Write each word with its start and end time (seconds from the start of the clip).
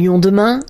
Lyon 0.00 0.18
demain, 0.18 0.60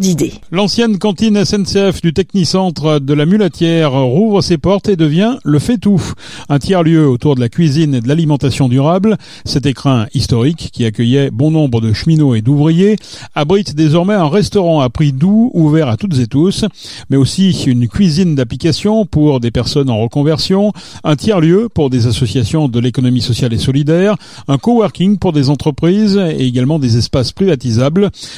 d'idées. 0.00 0.32
L'ancienne 0.50 0.96
cantine 0.96 1.44
SNCF 1.44 2.00
du 2.00 2.14
Technicentre 2.14 2.98
de 2.98 3.12
la 3.12 3.26
Mulatière 3.26 3.92
rouvre 3.92 4.40
ses 4.40 4.56
portes 4.56 4.88
et 4.88 4.96
devient 4.96 5.36
le 5.44 5.58
fait-tout. 5.58 6.02
Un 6.48 6.58
tiers-lieu 6.58 7.06
autour 7.06 7.34
de 7.34 7.40
la 7.40 7.50
cuisine 7.50 7.94
et 7.94 8.00
de 8.00 8.08
l'alimentation 8.08 8.70
durable. 8.70 9.18
Cet 9.44 9.66
écrin 9.66 10.06
historique 10.14 10.70
qui 10.72 10.86
accueillait 10.86 11.30
bon 11.30 11.50
nombre 11.50 11.82
de 11.82 11.92
cheminots 11.92 12.34
et 12.34 12.40
d'ouvriers 12.40 12.96
abrite 13.34 13.74
désormais 13.74 14.14
un 14.14 14.30
restaurant 14.30 14.80
à 14.80 14.88
prix 14.88 15.12
doux 15.12 15.50
ouvert 15.52 15.88
à 15.88 15.98
toutes 15.98 16.18
et 16.18 16.26
tous, 16.26 16.64
mais 17.10 17.18
aussi 17.18 17.50
une 17.66 17.86
cuisine 17.86 18.34
d'application 18.34 19.04
pour 19.04 19.40
des 19.40 19.50
personnes 19.50 19.90
en 19.90 19.98
reconversion, 19.98 20.72
un 21.04 21.16
tiers-lieu 21.16 21.68
pour 21.68 21.90
des 21.90 22.06
associations 22.06 22.68
de 22.68 22.80
l'économie 22.80 23.20
sociale 23.20 23.52
et 23.52 23.58
solidaire, 23.58 24.16
un 24.48 24.56
coworking 24.56 25.18
pour 25.18 25.34
des 25.34 25.50
entreprises 25.50 26.16
et 26.16 26.46
également 26.46 26.78
des 26.78 26.96
espaces 26.96 27.32
privatisés 27.32 27.73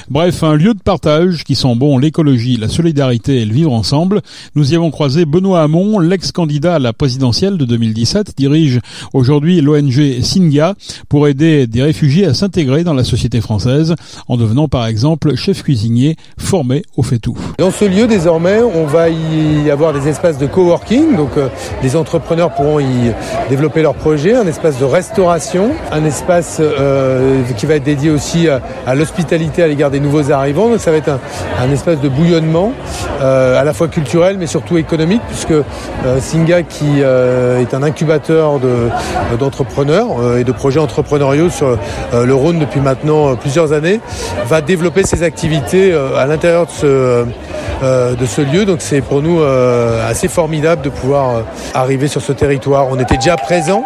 Bref, 0.09 0.43
un 0.43 0.55
lieu 0.55 0.73
de 0.73 0.81
partage 0.83 1.45
qui 1.45 1.55
sent 1.55 1.75
bon 1.75 1.99
l'écologie, 1.99 2.57
la 2.57 2.69
solidarité 2.69 3.41
et 3.41 3.45
le 3.45 3.53
vivre 3.53 3.73
ensemble. 3.73 4.23
Nous 4.55 4.73
y 4.73 4.77
avons 4.77 4.91
croisé 4.91 5.25
Benoît 5.25 5.63
Hamon, 5.63 5.99
l'ex-candidat 5.99 6.77
à 6.77 6.79
la 6.79 6.93
présidentielle 6.93 7.59
de 7.59 7.65
2017, 7.65 8.33
dirige 8.37 8.81
aujourd'hui 9.13 9.61
l'ONG 9.61 10.21
Singa 10.23 10.75
pour 11.09 11.29
aider 11.29 11.67
des 11.67 11.83
réfugiés 11.83 12.27
à 12.27 12.35
s'intégrer 12.35 12.85
dans 12.85 12.95
la 12.95 13.05
société 13.05 13.41
française 13.41 13.95
en 14.29 14.37
devenant 14.37 14.69
par 14.69 14.87
exemple 14.87 15.35
chef 15.37 15.63
cuisinier 15.63 16.17
formé 16.39 16.83
au 16.97 17.03
fait 17.03 17.19
tout. 17.19 17.37
Dans 17.59 17.71
ce 17.71 17.85
lieu 17.85 18.07
désormais, 18.07 18.61
on 18.61 18.87
va 18.87 19.09
y 19.09 19.71
avoir 19.71 19.93
des 19.93 20.09
espaces 20.09 20.39
de 20.39 20.47
coworking, 20.47 21.17
donc 21.17 21.37
euh, 21.37 21.49
les 21.83 21.97
entrepreneurs 21.97 22.55
pourront 22.55 22.81
y 22.81 23.13
développer 23.51 23.83
leurs 23.83 23.95
projets, 23.95 24.35
un 24.35 24.47
espace 24.47 24.79
de 24.79 24.85
restauration, 24.85 25.73
un 25.93 26.05
espace 26.05 26.59
euh, 26.61 27.43
qui 27.57 27.67
va 27.67 27.75
être 27.75 27.85
dédié 27.85 28.11
aussi 28.11 28.49
à, 28.49 28.63
à 28.87 28.95
l'hospitalité 28.95 29.26
à 29.35 29.67
l'égard 29.67 29.91
des 29.91 30.01
nouveaux 30.01 30.31
arrivants. 30.31 30.69
Donc 30.69 30.81
ça 30.81 30.91
va 30.91 30.97
être 30.99 31.11
un, 31.11 31.71
espace 31.71 32.01
de 32.01 32.09
bouillonnement, 32.09 32.73
euh, 33.21 33.61
à 33.61 33.65
la 33.65 33.73
fois 33.73 33.89
culturel 33.89 34.37
mais 34.39 34.47
surtout 34.47 34.79
économique, 34.79 35.23
puisque 35.29 35.51
euh, 35.51 35.65
Singa, 36.21 36.63
qui 36.63 36.87
euh, 37.01 37.61
est 37.61 37.75
un 37.75 37.83
incubateur 37.83 38.61
d'entrepreneurs 39.39 40.39
et 40.39 40.45
de 40.45 40.53
projets 40.53 40.81
entrepreneuriaux 40.81 41.51
sur 41.51 41.79
le 42.13 42.35
Rhône 42.35 42.59
depuis 42.59 42.81
maintenant 42.81 43.37
plusieurs 43.37 43.73
années, 43.73 44.01
va 44.47 44.61
développer 44.61 45.05
ses 45.05 45.23
activités 45.23 45.93
à 46.17 46.27
l'intérieur 46.27 46.67
de 46.67 46.71
ce, 46.71 47.25
de 48.15 48.27
ce 48.27 48.41
lieu. 48.41 48.65
Donc 48.65 48.79
c'est 48.81 49.01
pour 49.01 49.23
nous 49.23 49.41
assez 50.09 50.29
formidable 50.29 50.83
de 50.83 50.91
pouvoir 50.91 51.43
arriver 51.75 52.09
sur 52.09 52.23
ce 52.23 52.33
territoire. 52.33 52.87
On 52.91 52.99
était 52.99 53.17
déjà 53.17 53.37
présent 53.37 53.85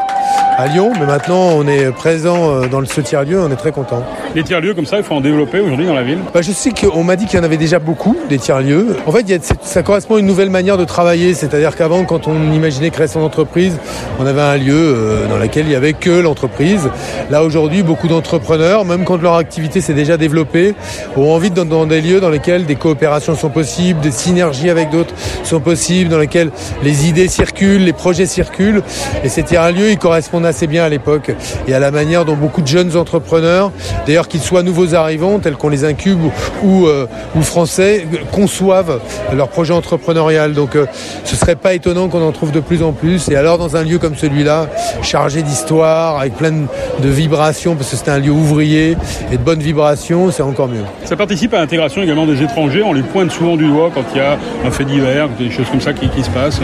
à 0.61 0.67
Lyon, 0.67 0.93
mais 0.99 1.07
maintenant 1.07 1.51
on 1.57 1.67
est 1.67 1.91
présent 1.91 2.67
dans 2.67 2.85
ce 2.85 3.01
tiers-lieu, 3.01 3.41
on 3.41 3.51
est 3.51 3.57
très 3.57 3.73
content. 3.73 4.03
Les 4.35 4.43
tiers-lieux 4.43 4.75
comme 4.75 4.87
ça, 4.87 4.99
il 4.99 5.03
faut 5.03 5.15
en 5.15 5.21
développer 5.21 5.61
aujourd'hui 5.61 5.87
dans 5.87 5.95
la 5.95 6.03
ville 6.03 6.19
bah, 6.35 6.43
Je 6.43 6.53
sais 6.53 6.71
qu'on 6.71 7.03
m'a 7.03 7.17
dit 7.17 7.27
qu'il 7.27 7.39
y 7.39 7.41
en 7.41 7.45
avait 7.45 7.57
déjà 7.57 7.79
beaucoup, 7.79 8.17
des 8.29 8.39
tiers-lieux. 8.39 8.97
En 9.07 9.13
fait, 9.13 9.25
ça 9.63 9.83
correspond 9.83 10.17
à 10.17 10.19
une 10.21 10.27
nouvelle 10.27 10.51
manière 10.51 10.77
de 10.77 10.85
travailler, 10.85 11.35
c'est-à-dire 11.35 11.77
qu'avant, 11.77 12.05
quand 12.05 12.29
on 12.29 12.53
imaginait 12.53 12.91
créer 12.91 13.07
son 13.07 13.21
entreprise, 13.21 13.79
on 14.19 14.27
avait 14.27 14.41
un 14.41 14.57
lieu 14.57 14.75
euh, 14.75 15.29
dans 15.29 15.39
lequel 15.39 15.67
il 15.67 15.71
n'y 15.71 15.75
avait 15.75 15.95
que 15.95 16.11
l'entreprise. 16.11 16.91
Là, 17.31 17.43
aujourd'hui, 17.43 17.83
beaucoup 17.83 18.09
d'entrepreneurs, 18.09 18.85
même 18.85 19.05
quand 19.05 19.21
leur 19.21 19.37
activité 19.37 19.81
s'est 19.81 19.95
déjà 19.95 20.17
développée, 20.17 20.75
ont 21.17 21.33
envie 21.33 21.51
de 21.51 21.61
dans 21.65 21.87
des 21.87 22.01
lieux 22.01 22.21
dans 22.21 22.31
lesquels 22.31 22.67
des 22.67 22.77
coopérations 22.77 23.35
sont 23.35 23.51
possibles, 23.51 24.01
des 24.01 24.11
synergies 24.11 24.71
avec 24.71 24.91
d'autres 24.91 25.15
sont 25.45 25.61
possibles, 25.61 26.11
dans 26.11 26.19
lesquels 26.19 26.51
les 26.83 27.09
idées 27.09 27.29
circulent, 27.29 27.85
les 27.85 27.93
projets 27.93 28.27
circulent. 28.27 28.83
Et 29.25 29.29
ces 29.29 29.43
tiers-lieux, 29.43 29.91
ils 29.91 29.99
correspondent 29.99 30.47
assez 30.51 30.67
bien 30.67 30.85
à 30.85 30.89
l'époque 30.89 31.33
et 31.67 31.75
à 31.75 31.79
la 31.79 31.91
manière 31.91 32.25
dont 32.25 32.37
beaucoup 32.37 32.61
de 32.61 32.67
jeunes 32.67 32.97
entrepreneurs, 32.97 33.73
d'ailleurs 34.07 34.29
qu'ils 34.29 34.41
soient 34.41 34.63
nouveaux 34.63 34.95
arrivants, 34.95 35.39
tels 35.39 35.57
qu'on 35.57 35.69
les 35.69 35.85
incube 35.85 36.21
ou, 36.63 36.87
euh, 36.87 37.07
ou 37.35 37.43
français, 37.43 38.07
conçoivent 38.33 39.01
leur 39.35 39.49
projet 39.49 39.73
entrepreneurial. 39.73 40.53
Donc 40.53 40.77
euh, 40.77 40.87
ce 41.25 41.37
serait 41.37 41.57
pas 41.57 41.75
étonnant 41.75 42.09
qu'on 42.09 42.23
en 42.23 42.33
trouve 42.33 42.53
de 42.53 42.61
plus 42.61 42.83
en 42.83 42.93
plus. 42.93 43.29
Et 43.31 43.37
alors 43.37 43.59
dans 43.59 43.77
un 43.77 43.83
lieu 43.83 43.99
comme 43.99 44.17
celui-là, 44.17 44.69
chargé 45.03 45.43
d'histoire, 45.43 46.19
avec 46.19 46.35
plein 46.35 46.53
de 46.53 47.09
vibrations, 47.09 47.77
parce 47.77 47.91
que 47.91 47.97
c'est 47.97 48.11
un 48.11 48.19
lieu 48.19 48.31
ouvrier 48.31 48.97
et 49.33 49.37
de 49.37 49.43
bonnes 49.43 49.61
vibrations, 49.61 50.31
c'est 50.31 50.43
encore 50.43 50.69
mieux. 50.69 50.85
Ça 51.05 51.17
participe 51.17 51.55
à 51.55 51.59
l'intégration 51.59 52.03
également 52.03 52.27
des 52.27 52.43
étrangers. 52.43 52.83
On 52.83 52.93
les 52.93 53.03
pointe 53.03 53.31
souvent 53.31 53.57
du 53.57 53.67
doigt 53.67 53.91
quand 53.95 54.05
il 54.15 54.19
y 54.19 54.21
a 54.21 54.39
un 54.65 54.71
fait 54.71 54.85
divers, 54.85 55.29
des 55.39 55.51
choses 55.51 55.69
comme 55.71 55.81
ça 55.81 55.93
qui, 55.93 56.07
se 56.23 56.31
passent. 56.31 56.61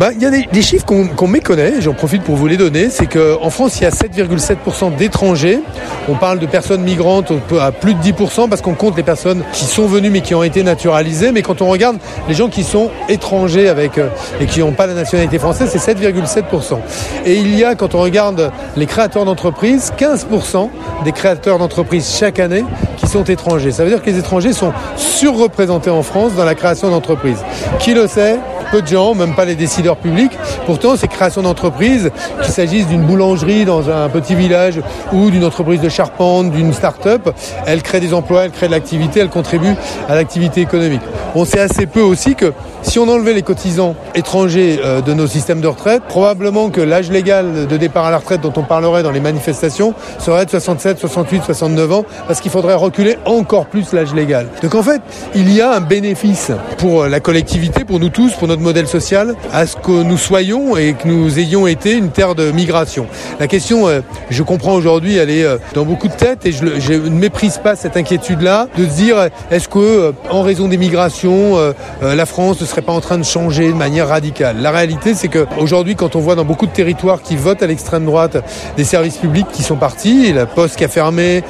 Bah, 0.00 0.10
il 0.14 0.22
y 0.22 0.26
a 0.26 0.30
des, 0.30 0.62
chiffres 0.62 0.84
qu'on 0.84 1.28
méconnaît, 1.28 1.74
j'en 1.80 1.92
profite 1.92 2.22
pour 2.22 2.36
vous 2.36 2.46
les 2.46 2.56
donner. 2.56 2.88
C'est 2.90 3.06
qu'en 3.16 3.50
France, 3.50 3.78
il 3.80 3.84
y 3.84 3.86
a 3.86 3.90
7,7% 3.90 4.94
d'étrangers. 4.94 5.60
On 6.08 6.14
parle 6.14 6.38
de 6.38 6.46
personnes 6.46 6.82
migrantes 6.82 7.32
à 7.60 7.72
plus 7.72 7.94
de 7.94 8.00
10% 8.00 8.48
parce 8.48 8.60
qu'on 8.60 8.74
compte 8.74 8.96
les 8.96 9.02
personnes 9.02 9.42
qui 9.52 9.64
sont 9.64 9.86
venues 9.86 10.10
mais 10.10 10.20
qui 10.20 10.34
ont 10.34 10.42
été 10.42 10.62
naturalisées. 10.62 11.32
Mais 11.32 11.42
quand 11.42 11.62
on 11.62 11.68
regarde 11.68 11.96
les 12.28 12.34
gens 12.34 12.48
qui 12.48 12.64
sont 12.64 12.90
étrangers 13.08 13.68
avec, 13.68 13.98
euh, 13.98 14.08
et 14.40 14.46
qui 14.46 14.60
n'ont 14.60 14.72
pas 14.72 14.86
la 14.86 14.94
nationalité 14.94 15.38
française, 15.38 15.70
c'est 15.72 15.94
7,7%. 15.94 16.78
Et 17.24 17.36
il 17.36 17.56
y 17.58 17.64
a, 17.64 17.74
quand 17.74 17.94
on 17.94 18.00
regarde 18.00 18.52
les 18.76 18.86
créateurs 18.86 19.24
d'entreprises, 19.24 19.92
15% 19.98 20.70
des 21.04 21.12
créateurs 21.12 21.58
d'entreprises 21.58 22.16
chaque 22.18 22.38
année 22.38 22.64
qui 22.96 23.06
sont 23.06 23.24
étrangers. 23.24 23.72
Ça 23.72 23.84
veut 23.84 23.90
dire 23.90 24.02
que 24.02 24.10
les 24.10 24.18
étrangers 24.18 24.52
sont 24.52 24.72
surreprésentés 24.96 25.90
en 25.90 26.02
France 26.02 26.34
dans 26.34 26.44
la 26.44 26.54
création 26.54 26.90
d'entreprises. 26.90 27.42
Qui 27.78 27.94
le 27.94 28.06
sait? 28.06 28.38
Peu 28.70 28.82
de 28.82 28.86
gens, 28.86 29.14
même 29.14 29.34
pas 29.34 29.44
les 29.44 29.54
décideurs 29.54 29.96
publics. 29.96 30.32
Pourtant, 30.66 30.96
ces 30.96 31.08
créations 31.08 31.42
d'entreprises, 31.42 32.10
qu'il 32.42 32.52
s'agisse 32.52 32.86
d'une 32.86 33.02
boulangerie 33.02 33.64
dans 33.64 33.90
un 33.90 34.08
petit 34.08 34.34
village 34.34 34.80
ou 35.12 35.30
d'une 35.30 35.44
entreprise 35.44 35.80
de 35.80 35.88
charpente, 35.88 36.50
d'une 36.50 36.72
start-up, 36.72 37.30
elles 37.66 37.82
créent 37.82 38.00
des 38.00 38.14
emplois, 38.14 38.44
elles 38.44 38.50
créent 38.50 38.66
de 38.68 38.72
l'activité, 38.72 39.20
elles 39.20 39.28
contribuent 39.28 39.76
à 40.08 40.14
l'activité 40.14 40.60
économique. 40.60 41.02
On 41.34 41.44
sait 41.44 41.60
assez 41.60 41.86
peu 41.86 42.00
aussi 42.00 42.34
que 42.34 42.52
si 42.82 42.98
on 42.98 43.08
enlevait 43.08 43.34
les 43.34 43.42
cotisants 43.42 43.96
étrangers 44.14 44.80
euh, 44.82 45.00
de 45.00 45.12
nos 45.12 45.26
systèmes 45.26 45.60
de 45.60 45.66
retraite, 45.66 46.02
probablement 46.08 46.70
que 46.70 46.80
l'âge 46.80 47.10
légal 47.10 47.66
de 47.66 47.76
départ 47.76 48.06
à 48.06 48.10
la 48.10 48.18
retraite 48.18 48.40
dont 48.40 48.52
on 48.56 48.62
parlerait 48.62 49.02
dans 49.02 49.10
les 49.10 49.20
manifestations 49.20 49.92
serait 50.18 50.44
de 50.44 50.50
67, 50.50 50.98
68, 50.98 51.42
69 51.44 51.92
ans, 51.92 52.04
parce 52.26 52.40
qu'il 52.40 52.50
faudrait 52.50 52.74
reculer 52.74 53.18
encore 53.24 53.66
plus 53.66 53.92
l'âge 53.92 54.14
légal. 54.14 54.46
Donc 54.62 54.74
en 54.74 54.82
fait, 54.82 55.02
il 55.34 55.52
y 55.52 55.60
a 55.60 55.72
un 55.72 55.80
bénéfice 55.80 56.52
pour 56.78 57.06
la 57.06 57.20
collectivité, 57.20 57.84
pour 57.84 57.98
nous 57.98 58.08
tous, 58.08 58.32
pour 58.34 58.48
notre 58.48 58.55
modèle 58.62 58.86
social, 58.86 59.34
à 59.52 59.66
ce 59.66 59.76
que 59.76 60.02
nous 60.02 60.18
soyons 60.18 60.76
et 60.76 60.94
que 60.94 61.06
nous 61.08 61.38
ayons 61.38 61.66
été 61.66 61.92
une 61.92 62.10
terre 62.10 62.34
de 62.34 62.50
migration. 62.50 63.06
La 63.40 63.46
question, 63.46 63.88
euh, 63.88 64.00
je 64.30 64.42
comprends 64.42 64.74
aujourd'hui, 64.74 65.16
elle 65.16 65.30
est 65.30 65.44
euh, 65.44 65.58
dans 65.74 65.84
beaucoup 65.84 66.08
de 66.08 66.14
têtes 66.14 66.46
et 66.46 66.52
je, 66.52 66.64
ne 66.92 67.10
méprise 67.10 67.58
pas 67.58 67.76
cette 67.76 67.96
inquiétude-là 67.96 68.68
de 68.76 68.84
se 68.84 68.90
dire 68.90 69.28
est-ce 69.50 69.68
que, 69.68 69.78
euh, 69.78 70.12
en 70.30 70.42
raison 70.42 70.68
des 70.68 70.76
migrations, 70.76 71.56
la 72.02 72.26
France 72.26 72.60
ne 72.60 72.66
serait 72.66 72.82
pas 72.82 72.92
en 72.92 73.00
train 73.00 73.18
de 73.18 73.24
changer 73.24 73.68
de 73.68 73.74
manière 73.74 74.08
radicale? 74.08 74.56
La 74.60 74.70
réalité, 74.70 75.14
c'est 75.14 75.28
qu'aujourd'hui, 75.28 75.96
quand 75.96 76.16
on 76.16 76.20
voit 76.20 76.34
dans 76.34 76.44
beaucoup 76.44 76.66
de 76.66 76.72
territoires 76.72 77.22
qui 77.22 77.36
votent 77.36 77.62
à 77.62 77.66
l'extrême 77.66 78.04
droite 78.04 78.36
des 78.76 78.84
services 78.84 79.16
publics 79.16 79.46
qui 79.52 79.62
sont 79.62 79.76
partis, 79.76 80.32
la 80.32 80.46
poste 80.46 80.76
qui 80.76 80.84
a 80.84 80.88
fermé, 80.88 81.42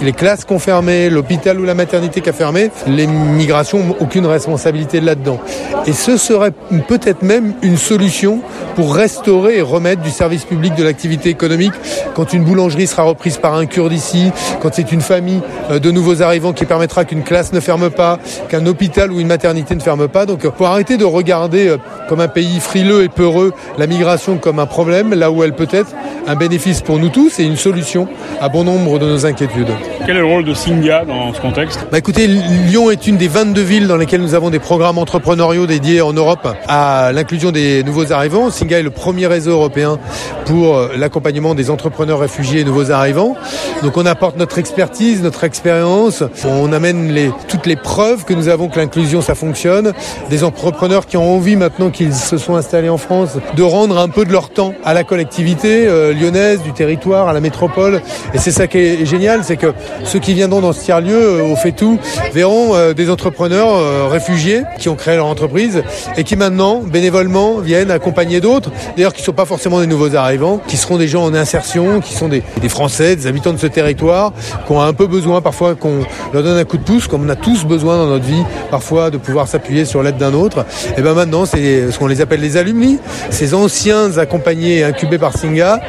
les 0.00 0.12
classes 0.12 0.44
qui 0.44 0.52
ont 0.52 0.58
fermé, 0.58 1.10
l'hôpital 1.10 1.60
ou 1.60 1.64
la 1.64 1.74
maternité 1.74 2.20
qui 2.20 2.30
a 2.30 2.32
fermé, 2.32 2.70
les 2.86 3.06
migrations 3.06 3.82
n'ont 3.82 3.96
aucune 4.00 4.26
responsabilité 4.26 5.00
là-dedans. 5.00 5.40
Et 5.86 5.92
ce 5.92 6.16
serait 6.16 6.50
peut-être 6.88 7.22
même 7.22 7.54
une 7.62 7.76
solution 7.76 8.40
pour 8.74 8.94
restaurer 8.94 9.58
et 9.58 9.62
remettre 9.62 10.02
du 10.02 10.10
service 10.10 10.44
public 10.44 10.74
de 10.74 10.82
l'activité 10.82 11.30
économique 11.30 11.72
quand 12.14 12.32
une 12.32 12.44
boulangerie 12.44 12.86
sera 12.86 13.02
reprise 13.02 13.38
par 13.38 13.54
un 13.54 13.66
kurde 13.66 13.92
ici, 13.92 14.30
quand 14.60 14.70
c'est 14.72 14.92
une 14.92 15.00
famille 15.00 15.40
euh, 15.70 15.78
de 15.78 15.90
nouveaux 15.90 16.22
arrivants 16.22 16.52
qui 16.52 16.64
permettra 16.64 17.04
qu'une 17.04 17.22
classe 17.22 17.52
ne 17.52 17.60
ferme 17.60 17.90
pas, 17.90 18.18
qu'un 18.48 18.66
hôpital 18.66 19.12
ou 19.12 19.20
une 19.20 19.26
maternité 19.26 19.74
ne 19.74 19.80
ferme 19.80 20.08
pas. 20.08 20.26
Donc 20.26 20.48
pour 20.48 20.66
arrêter 20.66 20.96
de 20.96 21.04
regarder 21.04 21.68
euh, 21.68 21.76
comme 22.08 22.20
un 22.20 22.28
pays 22.28 22.60
frileux 22.60 23.02
et 23.02 23.08
peureux 23.08 23.52
la 23.78 23.86
migration 23.86 24.38
comme 24.38 24.58
un 24.58 24.66
problème, 24.66 25.14
là 25.14 25.30
où 25.30 25.42
elle 25.42 25.54
peut 25.54 25.68
être 25.70 25.92
un 26.26 26.36
bénéfice 26.36 26.80
pour 26.80 26.98
nous 26.98 27.08
tous 27.08 27.38
et 27.38 27.44
une 27.44 27.56
solution 27.56 28.08
à 28.40 28.48
bon 28.48 28.64
nombre 28.64 28.98
de 28.98 29.06
nos 29.06 29.26
inquiétudes. 29.26 29.68
Quel 30.06 30.16
est 30.16 30.20
le 30.20 30.26
rôle 30.26 30.44
de 30.44 30.54
Singa 30.54 31.04
dans 31.04 31.32
ce 31.32 31.40
contexte? 31.40 31.86
Bah 31.90 31.98
Écoutez, 31.98 32.26
Lyon 32.26 32.90
est 32.90 33.06
une 33.06 33.16
des 33.16 33.28
22 33.28 33.60
villes 33.62 33.86
dans 33.86 33.96
lesquelles 33.96 34.20
nous 34.20 34.34
avons 34.34 34.50
des 34.50 34.58
programmes 34.58 34.98
entrepreneuriaux 34.98 35.66
dédiés 35.66 36.00
en 36.00 36.12
Europe 36.12 36.48
à 36.68 37.12
l'inclusion 37.12 37.52
des 37.52 37.82
nouveaux 37.84 38.12
arrivants. 38.12 38.50
Est 38.70 38.82
le 38.82 38.90
premier 38.90 39.26
réseau 39.26 39.50
européen 39.50 39.98
pour 40.46 40.76
euh, 40.76 40.92
l'accompagnement 40.96 41.54
des 41.54 41.68
entrepreneurs 41.68 42.18
réfugiés 42.18 42.60
et 42.60 42.64
nouveaux 42.64 42.90
arrivants. 42.90 43.36
Donc 43.82 43.98
on 43.98 44.06
apporte 44.06 44.38
notre 44.38 44.58
expertise, 44.58 45.22
notre 45.22 45.44
expérience, 45.44 46.22
on 46.46 46.72
amène 46.72 47.32
toutes 47.46 47.66
les 47.66 47.76
preuves 47.76 48.24
que 48.24 48.32
nous 48.32 48.48
avons 48.48 48.68
que 48.68 48.78
l'inclusion 48.78 49.20
ça 49.20 49.34
fonctionne. 49.34 49.92
Des 50.30 50.44
entrepreneurs 50.44 51.06
qui 51.06 51.18
ont 51.18 51.34
envie 51.34 51.56
maintenant 51.56 51.90
qu'ils 51.90 52.14
se 52.14 52.38
sont 52.38 52.56
installés 52.56 52.88
en 52.88 52.96
France 52.96 53.36
de 53.54 53.62
rendre 53.62 53.98
un 53.98 54.08
peu 54.08 54.24
de 54.24 54.32
leur 54.32 54.48
temps 54.48 54.72
à 54.82 54.94
la 54.94 55.04
collectivité 55.04 55.86
euh, 55.86 56.14
lyonnaise, 56.14 56.62
du 56.62 56.72
territoire, 56.72 57.28
à 57.28 57.34
la 57.34 57.40
métropole. 57.40 58.00
Et 58.32 58.38
c'est 58.38 58.50
ça 58.50 58.66
qui 58.66 58.78
est 58.78 59.04
génial, 59.04 59.44
c'est 59.44 59.58
que 59.58 59.74
ceux 60.04 60.20
qui 60.20 60.32
viendront 60.32 60.62
dans 60.62 60.72
ce 60.72 60.82
tiers-lieu, 60.82 61.22
euh, 61.22 61.42
au 61.42 61.56
fait 61.56 61.72
tout, 61.72 61.98
verront 62.32 62.92
des 62.94 63.10
entrepreneurs 63.10 64.10
réfugiés 64.10 64.62
qui 64.78 64.88
ont 64.88 64.94
créé 64.94 65.16
leur 65.16 65.26
entreprise 65.26 65.82
et 66.16 66.24
qui 66.24 66.36
maintenant, 66.36 66.80
bénévolement, 66.80 67.58
viennent 67.58 67.90
accompagner 67.90 68.40
d'autres, 68.40 68.53
d'ailleurs 68.60 69.12
qui 69.12 69.20
ne 69.20 69.26
sont 69.26 69.32
pas 69.32 69.44
forcément 69.44 69.80
des 69.80 69.86
nouveaux 69.86 70.14
arrivants, 70.14 70.60
qui 70.66 70.76
seront 70.76 70.98
des 70.98 71.08
gens 71.08 71.24
en 71.24 71.34
insertion, 71.34 72.00
qui 72.00 72.14
sont 72.14 72.28
des, 72.28 72.42
Français, 72.68 73.14
des 73.14 73.26
habitants 73.26 73.52
de 73.52 73.58
ce 73.58 73.66
territoire, 73.66 74.32
qui 74.66 74.72
ont 74.72 74.80
un 74.80 74.92
peu 74.92 75.06
besoin 75.06 75.40
parfois 75.40 75.74
qu'on 75.74 76.00
leur 76.32 76.42
donne 76.42 76.58
un 76.58 76.64
coup 76.64 76.76
de 76.76 76.82
pouce, 76.82 77.06
comme 77.06 77.24
on 77.24 77.28
a 77.28 77.36
tous 77.36 77.64
besoin 77.64 77.96
dans 77.96 78.06
notre 78.06 78.24
vie, 78.24 78.42
parfois 78.70 79.10
de 79.10 79.18
pouvoir 79.18 79.46
s'appuyer 79.48 79.84
sur 79.84 80.02
l'aide 80.02 80.16
d'un 80.16 80.34
autre. 80.34 80.64
Et 80.96 81.02
ben 81.02 81.14
maintenant, 81.14 81.46
c'est 81.46 81.90
ce 81.90 81.98
qu'on 81.98 82.06
les 82.06 82.20
appelle 82.20 82.40
les 82.40 82.56
alumni, 82.56 82.98
ces 83.30 83.54
anciens 83.54 84.18
accompagnés 84.18 84.78
et 84.78 84.84
incubés 84.84 85.18
par 85.18 85.36
Singa, 85.36 85.80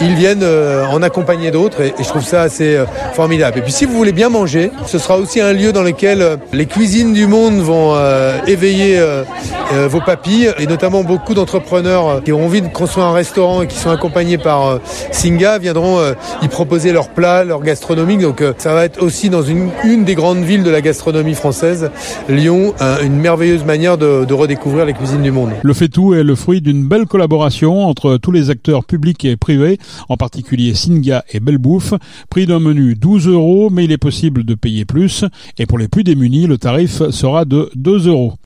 ils 0.00 0.14
viennent 0.14 0.42
euh, 0.42 0.84
en 0.86 1.02
accompagner 1.02 1.50
d'autres 1.50 1.80
et, 1.80 1.94
je 1.98 2.08
trouve 2.08 2.24
ça 2.24 2.42
assez 2.42 2.76
euh, 2.76 2.84
formidable. 3.14 3.58
Et 3.58 3.62
puis 3.62 3.72
si 3.72 3.84
vous 3.84 3.96
voulez 3.96 4.12
bien 4.12 4.28
manger, 4.28 4.70
ce 4.86 4.98
sera 4.98 5.18
aussi 5.18 5.40
un 5.40 5.52
lieu 5.52 5.72
dans 5.72 5.82
lequel 5.82 6.22
euh, 6.22 6.36
les 6.52 6.66
cuisines 6.66 7.12
du 7.12 7.26
monde 7.26 7.60
vont 7.60 7.96
éveiller 8.46 9.00
vos 9.88 10.00
papilles 10.00 10.52
et 10.58 10.66
notamment 10.66 11.02
beaucoup 11.02 11.34
d'entrepreneurs 11.34 12.11
euh, 12.12 12.20
qui 12.20 12.32
ont 12.32 12.44
envie 12.44 12.62
de 12.62 12.68
construire 12.68 13.06
un 13.06 13.12
restaurant 13.12 13.62
et 13.62 13.66
qui 13.66 13.76
sont 13.76 13.90
accompagnés 13.90 14.38
par 14.38 14.66
euh, 14.66 14.78
Singa 15.10 15.58
viendront 15.58 15.98
euh, 15.98 16.14
y 16.42 16.48
proposer 16.48 16.92
leurs 16.92 17.08
plats, 17.08 17.44
leur 17.44 17.62
gastronomie. 17.62 18.18
Donc 18.18 18.42
ça 18.58 18.74
va 18.74 18.84
être 18.84 19.02
aussi 19.02 19.30
dans 19.30 19.42
une, 19.42 19.70
des 20.04 20.14
grandes 20.14 20.44
villes 20.44 20.62
de 20.62 20.70
la 20.70 20.80
gastronomie 20.80 21.34
française, 21.34 21.90
Lyon, 22.28 22.74
une 23.02 23.16
merveilleuse 23.16 23.64
manière 23.64 23.98
de, 23.98 24.32
redécouvrir 24.32 24.86
les 24.86 24.94
cuisines 24.94 25.22
du 25.22 25.30
monde. 25.30 25.50
Le 25.62 25.74
fait-tout 25.74 26.14
est 26.14 26.22
le 26.22 26.34
fruit 26.34 26.60
d'une 26.60 26.86
belle 26.86 27.06
collaboration 27.06 27.86
entre 27.86 28.16
tous 28.16 28.32
les 28.32 28.50
acteurs 28.50 28.84
publics 28.84 29.24
et 29.24 29.36
privés, 29.36 29.78
en 30.08 30.16
particulier 30.16 30.74
Singa 30.74 31.24
et 31.30 31.40
Belle 31.40 31.58
Bouffe. 31.58 31.94
Prix 32.30 32.46
d'un 32.46 32.60
menu 32.60 32.94
12 32.94 33.28
euros, 33.28 33.68
mais 33.70 33.84
il 33.84 33.92
est 33.92 33.98
possible 33.98 34.44
de 34.44 34.54
payer 34.54 34.84
plus. 34.84 35.24
Et 35.58 35.66
pour 35.66 35.78
les 35.78 35.88
plus 35.88 36.04
démunis, 36.04 36.46
le 36.46 36.58
tarif 36.58 37.02
sera 37.10 37.44
de 37.44 37.70
2 37.74 38.08
euros. 38.08 38.34